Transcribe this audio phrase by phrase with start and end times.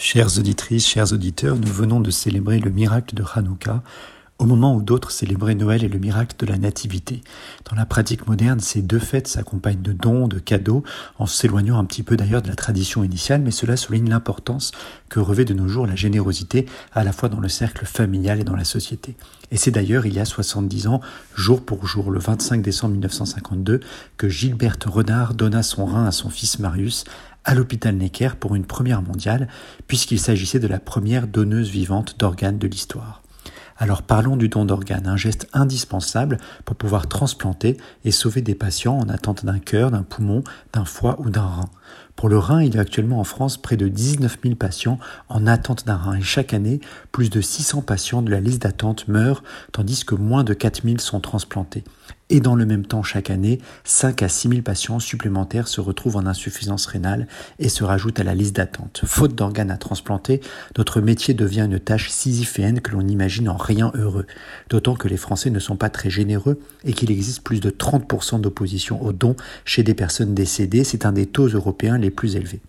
[0.00, 3.82] Chères auditrices, chers auditeurs, nous venons de célébrer le miracle de Hanouka,
[4.38, 7.22] au moment où d'autres célébraient Noël et le miracle de la Nativité.
[7.68, 10.84] Dans la pratique moderne, ces deux fêtes s'accompagnent de dons, de cadeaux,
[11.18, 14.70] en s'éloignant un petit peu d'ailleurs de la tradition initiale, mais cela souligne l'importance
[15.08, 18.44] que revêt de nos jours la générosité, à la fois dans le cercle familial et
[18.44, 19.16] dans la société.
[19.50, 21.00] Et c'est d'ailleurs il y a 70 ans,
[21.34, 23.80] jour pour jour, le 25 décembre 1952,
[24.16, 27.04] que Gilberte Renard donna son rein à son fils Marius,
[27.44, 29.48] à l'hôpital Necker pour une première mondiale,
[29.88, 33.22] puisqu'il s'agissait de la première donneuse vivante d'organes de l'histoire.
[33.80, 38.98] Alors parlons du don d'organes, un geste indispensable pour pouvoir transplanter et sauver des patients
[38.98, 40.42] en attente d'un cœur, d'un poumon,
[40.72, 41.70] d'un foie ou d'un rein.
[42.16, 45.46] Pour le rein, il y a actuellement en France près de 19 000 patients en
[45.46, 46.80] attente d'un rein et chaque année,
[47.12, 50.98] plus de 600 patients de la liste d'attente meurent, tandis que moins de 4 000
[50.98, 51.84] sont transplantés
[52.30, 56.16] et dans le même temps chaque année, 5 à 6 000 patients supplémentaires se retrouvent
[56.16, 57.26] en insuffisance rénale
[57.58, 59.02] et se rajoutent à la liste d'attente.
[59.04, 60.40] Faute d'organes à transplanter,
[60.76, 64.26] notre métier devient une tâche sisyphéenne que l'on imagine en rien heureux,
[64.68, 68.40] d'autant que les Français ne sont pas très généreux et qu'il existe plus de 30%
[68.40, 72.60] d'opposition aux dons chez des personnes décédées, c'est un des taux européens les plus élevés.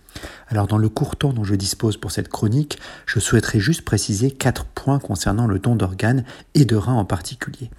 [0.47, 4.31] Alors dans le court temps dont je dispose pour cette chronique, je souhaiterais juste préciser
[4.31, 6.23] quatre points concernant le don d'organes
[6.55, 7.69] et de reins en particulier.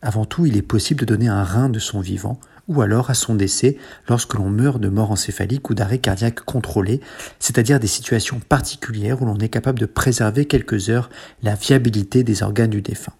[0.00, 3.14] Avant tout, il est possible de donner un rein de son vivant, ou alors à
[3.14, 3.76] son décès
[4.08, 7.00] lorsque l'on meurt de mort encéphalique ou d'arrêt cardiaque contrôlé,
[7.40, 11.10] c'est-à-dire des situations particulières où l'on est capable de préserver quelques heures
[11.42, 13.14] la viabilité des organes du défunt.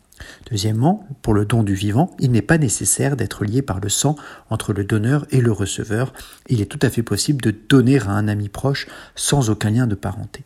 [0.50, 4.16] Deuxièmement, pour le don du vivant, il n'est pas nécessaire d'être lié par le sang
[4.50, 6.12] entre le donneur et le receveur.
[6.48, 9.86] Il est tout à fait possible de donner à un ami proche sans aucun lien
[9.86, 10.44] de parenté.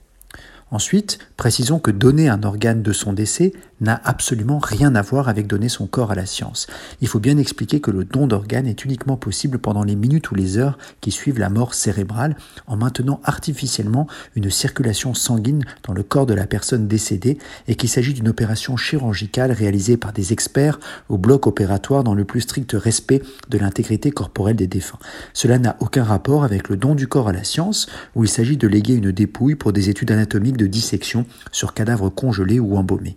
[0.70, 3.52] Ensuite, précisons que donner un organe de son décès
[3.82, 6.66] n'a absolument rien à voir avec donner son corps à la science.
[7.00, 10.34] Il faut bien expliquer que le don d'organes est uniquement possible pendant les minutes ou
[10.34, 16.02] les heures qui suivent la mort cérébrale en maintenant artificiellement une circulation sanguine dans le
[16.02, 20.78] corps de la personne décédée et qu'il s'agit d'une opération chirurgicale réalisée par des experts
[21.08, 24.98] au bloc opératoire dans le plus strict respect de l'intégrité corporelle des défunts.
[25.32, 28.56] Cela n'a aucun rapport avec le don du corps à la science où il s'agit
[28.56, 33.16] de léguer une dépouille pour des études anatomiques de dissection sur cadavres congelés ou embaumés.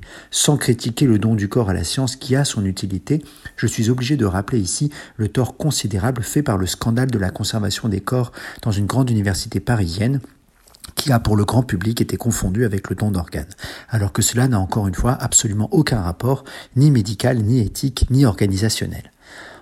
[0.57, 3.23] Critiquer le don du corps à la science qui a son utilité,
[3.55, 7.29] je suis obligé de rappeler ici le tort considérable fait par le scandale de la
[7.29, 10.19] conservation des corps dans une grande université parisienne
[10.95, 13.45] qui a pour le grand public été confondu avec le don d'organes,
[13.89, 16.44] alors que cela n'a encore une fois absolument aucun rapport,
[16.75, 19.11] ni médical, ni éthique, ni organisationnel.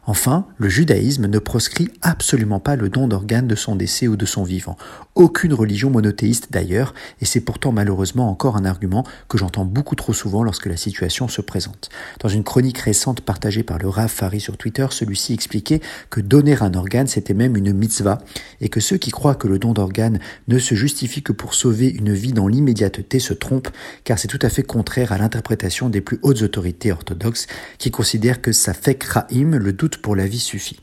[0.06, 4.26] Enfin, le judaïsme ne proscrit absolument pas le don d'organes de son décès ou de
[4.26, 4.76] son vivant.
[5.16, 10.12] Aucune religion monothéiste d'ailleurs, et c'est pourtant malheureusement encore un argument que j'entends beaucoup trop
[10.12, 11.90] souvent lorsque la situation se présente.
[12.20, 16.58] Dans une chronique récente partagée par le Rav Fari sur Twitter, celui-ci expliquait que donner
[16.62, 18.18] un organe c'était même une mitzvah,
[18.60, 21.88] et que ceux qui croient que le don d'organes ne se justifie que pour sauver
[21.88, 23.70] une vie dans l'immédiateté se trompent,
[24.04, 27.48] car c'est tout à fait contraire à l'interprétation des plus hautes autorités orthodoxes
[27.78, 30.80] qui considèrent que ça fait kraim, le pour la vie suffit.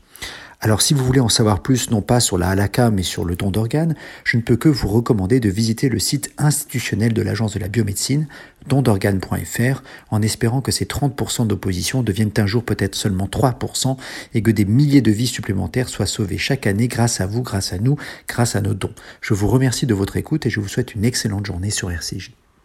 [0.63, 3.35] Alors si vous voulez en savoir plus, non pas sur la halakha, mais sur le
[3.35, 7.55] don d'organes, je ne peux que vous recommander de visiter le site institutionnel de l'Agence
[7.55, 8.27] de la biomédecine,
[8.67, 13.97] dondorganes.fr, en espérant que ces 30% d'opposition deviennent un jour peut-être seulement 3%
[14.35, 17.73] et que des milliers de vies supplémentaires soient sauvées chaque année grâce à vous, grâce
[17.73, 18.93] à nous, grâce à nos dons.
[19.21, 22.33] Je vous remercie de votre écoute et je vous souhaite une excellente journée sur RCJ.